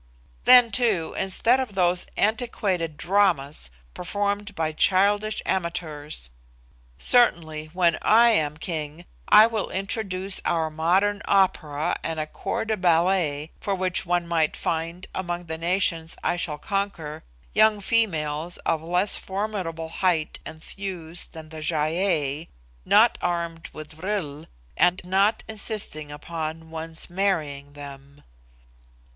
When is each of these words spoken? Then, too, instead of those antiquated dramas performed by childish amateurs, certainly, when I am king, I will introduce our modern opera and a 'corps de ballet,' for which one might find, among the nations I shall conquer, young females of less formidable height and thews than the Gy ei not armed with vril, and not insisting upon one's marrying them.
Then, 0.45 0.71
too, 0.71 1.13
instead 1.15 1.59
of 1.59 1.75
those 1.75 2.07
antiquated 2.17 2.97
dramas 2.97 3.69
performed 3.93 4.55
by 4.55 4.71
childish 4.71 5.43
amateurs, 5.45 6.31
certainly, 6.97 7.67
when 7.67 7.99
I 8.01 8.29
am 8.29 8.57
king, 8.57 9.05
I 9.27 9.45
will 9.45 9.69
introduce 9.69 10.41
our 10.43 10.71
modern 10.71 11.21
opera 11.25 11.99
and 12.03 12.19
a 12.19 12.25
'corps 12.25 12.65
de 12.65 12.77
ballet,' 12.77 13.51
for 13.59 13.75
which 13.75 14.03
one 14.03 14.25
might 14.27 14.57
find, 14.57 15.05
among 15.13 15.45
the 15.45 15.59
nations 15.59 16.17
I 16.23 16.35
shall 16.35 16.57
conquer, 16.57 17.23
young 17.53 17.79
females 17.79 18.57
of 18.65 18.81
less 18.81 19.17
formidable 19.17 19.89
height 19.89 20.39
and 20.47 20.63
thews 20.63 21.27
than 21.27 21.49
the 21.49 21.61
Gy 21.61 21.69
ei 21.75 22.49
not 22.85 23.19
armed 23.21 23.69
with 23.71 23.91
vril, 23.93 24.47
and 24.75 24.99
not 25.03 25.43
insisting 25.47 26.11
upon 26.11 26.71
one's 26.71 27.07
marrying 27.07 27.73
them. 27.73 28.23